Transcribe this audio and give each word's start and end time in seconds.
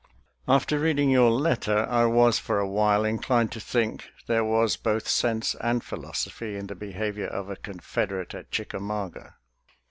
After 0.47 0.79
reading 0.79 1.11
your 1.11 1.29
letter 1.29 1.85
I 1.87 2.05
was 2.05 2.39
for 2.39 2.57
a 2.57 2.67
while 2.67 3.05
in 3.05 3.19
clined 3.19 3.51
to 3.51 3.59
think 3.59 4.09
there 4.25 4.43
was 4.43 4.75
both 4.75 5.07
sense 5.07 5.53
and 5.61 5.83
phi 5.83 5.95
losophy 5.97 6.57
in 6.57 6.65
the 6.65 6.73
behavior 6.75 7.27
of 7.27 7.51
a 7.51 7.55
Confederate 7.55 8.33
at 8.33 8.49
Chickamauga. 8.49 9.35